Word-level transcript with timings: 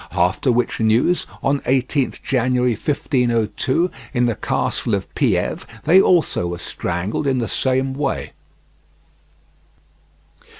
After 0.17 0.51
which 0.51 0.79
news, 0.79 1.27
on 1.43 1.59
18th 1.59 2.23
January 2.23 2.71
1502, 2.73 3.91
in 4.15 4.25
the 4.25 4.33
castle 4.33 4.95
of 4.95 5.13
Pieve, 5.13 5.67
they 5.83 6.01
also 6.01 6.47
were 6.47 6.57
strangled 6.57 7.27
in 7.27 7.37
the 7.37 7.47
same 7.47 7.93
way. 7.93 8.33